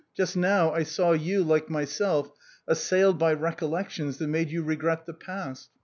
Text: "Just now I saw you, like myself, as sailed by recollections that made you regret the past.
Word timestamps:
"Just 0.17 0.35
now 0.35 0.71
I 0.71 0.81
saw 0.81 1.11
you, 1.11 1.43
like 1.43 1.69
myself, 1.69 2.31
as 2.67 2.79
sailed 2.81 3.19
by 3.19 3.33
recollections 3.33 4.17
that 4.17 4.29
made 4.29 4.49
you 4.49 4.63
regret 4.63 5.05
the 5.05 5.13
past. 5.13 5.69